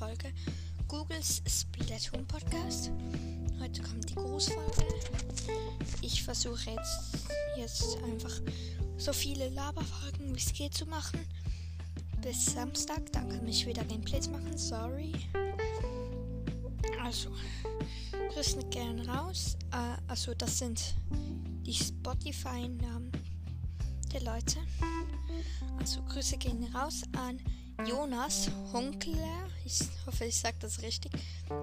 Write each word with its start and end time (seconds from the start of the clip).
Folge 0.00 0.32
Googles 0.88 1.40
Splatoon 1.46 2.26
Podcast. 2.26 2.90
Heute 3.60 3.80
kommt 3.80 4.10
die 4.10 4.14
Grußfolge. 4.16 4.88
Ich 6.02 6.24
versuche 6.24 6.70
jetzt, 6.70 7.28
jetzt 7.56 7.98
einfach 8.02 8.40
so 8.98 9.12
viele 9.12 9.50
Laberfolgen 9.50 10.34
wie 10.34 10.38
es 10.38 10.52
geht 10.52 10.74
zu 10.74 10.84
machen. 10.86 11.20
Bis 12.22 12.46
Samstag, 12.46 13.12
dann 13.12 13.28
kann 13.28 13.46
ich 13.46 13.66
wieder 13.66 13.84
Gameplays 13.84 14.28
machen. 14.28 14.58
Sorry. 14.58 15.12
Also, 17.04 17.30
Grüße 18.34 18.64
gerne 18.70 19.06
raus. 19.06 19.56
Äh, 19.70 19.96
also, 20.08 20.34
das 20.34 20.58
sind 20.58 20.96
die 21.64 21.74
Spotify-Namen 21.74 23.12
der 24.12 24.22
Leute. 24.22 24.58
Also, 25.78 26.02
Grüße 26.02 26.36
gehen 26.36 26.64
raus 26.74 27.02
an 27.16 27.40
Jonas 27.86 28.50
Hunkler. 28.72 29.48
Ich 29.64 29.80
hoffe, 30.06 30.24
ich 30.26 30.38
sage 30.38 30.56
das 30.60 30.82
richtig. 30.82 31.12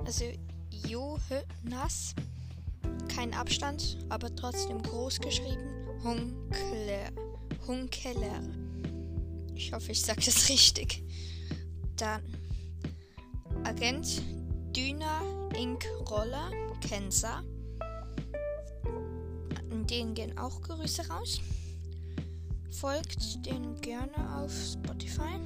Also 0.06 0.26
Jonas. 0.70 2.16
Kein 3.14 3.34
Abstand, 3.34 3.98
aber 4.10 4.34
trotzdem 4.36 4.82
groß 4.82 5.20
geschrieben. 5.20 5.70
Hunkler. 6.04 7.12
Hunkeler. 7.68 8.42
Ich 9.56 9.74
hoffe, 9.74 9.92
ich 9.92 10.02
sage 10.02 10.22
das 10.24 10.50
richtig. 10.50 11.04
Dann 11.96 12.22
Agent 13.64 14.22
Düna 14.76 15.22
Ink 15.56 15.86
Roller 16.10 16.52
Kensa. 16.88 17.44
An 19.72 19.88
denen 19.88 20.14
gehen 20.14 20.38
auch 20.38 20.62
Grüße 20.62 21.08
raus. 21.10 21.42
Folgt 22.72 23.46
denen 23.46 23.80
gerne 23.82 24.38
auf 24.38 24.52
Spotify. 24.54 25.40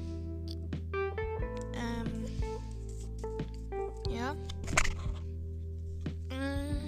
Ja. 4.22 4.34
Mm. 6.30 6.78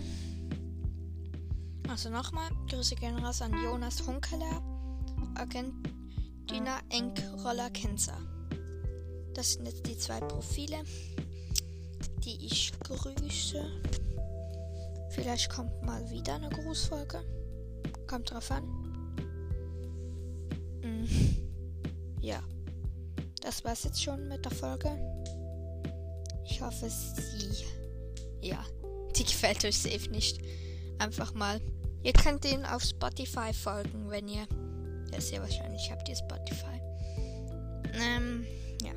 Also 1.89 2.09
nochmal, 2.09 2.49
Grüße 2.71 2.95
gehen 2.95 3.19
raus 3.19 3.43
an 3.43 3.53
Jonas 3.61 4.07
Hunkeler, 4.07 4.63
Argentina 5.35 6.79
Enk 6.91 7.21
Roller 7.45 7.71
Kenzer. 7.71 8.17
Das 9.35 9.55
sind 9.55 9.67
jetzt 9.67 9.85
die 9.85 9.99
zwei 9.99 10.21
Profile, 10.21 10.85
die 12.25 12.47
ich 12.47 12.73
grüße. 12.79 13.65
Vielleicht 15.11 15.51
kommt 15.51 15.83
mal 15.85 16.09
wieder 16.11 16.37
eine 16.37 16.51
Grußfolge. 16.51 17.21
Kommt 18.07 18.31
drauf 18.31 18.49
an. 18.53 18.65
Mm. 20.83 21.05
Ja. 22.21 22.41
Das 23.41 23.65
war's 23.65 23.83
jetzt 23.83 24.03
schon 24.03 24.29
mit 24.29 24.45
der 24.45 24.53
Folge. 24.53 24.97
Ich 26.47 26.61
hoffe, 26.61 26.89
sie. 26.89 27.65
Ja, 28.41 28.65
die 29.17 29.25
gefällt 29.25 29.65
euch 29.65 29.79
safe 29.79 30.11
nicht. 30.11 30.39
Einfach 30.99 31.35
mal. 31.35 31.61
Ihr 32.03 32.13
könnt 32.13 32.45
den 32.45 32.65
auf 32.67 32.83
Spotify 32.83 33.53
folgen, 33.53 34.11
wenn 34.11 34.29
ihr. 34.29 34.47
Ja, 35.13 35.21
sehr 35.21 35.41
wahrscheinlich 35.41 35.91
habt 35.91 36.09
ihr 36.09 36.17
Spotify. 36.17 36.81
Ähm, 37.95 38.47
ja. 38.83 38.93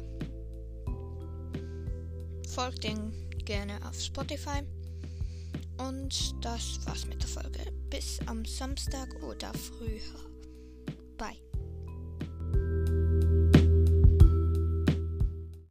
Folgt 2.49 2.83
den 2.83 3.13
gerne 3.45 3.79
auf 3.87 3.99
Spotify. 3.99 4.63
Und 5.77 6.43
das 6.43 6.85
war's 6.85 7.05
mit 7.05 7.21
der 7.21 7.29
Folge. 7.29 7.71
Bis 7.89 8.19
am 8.25 8.43
Samstag 8.45 9.07
oder 9.23 9.53
früher. 9.53 10.01
Bye. 11.17 11.37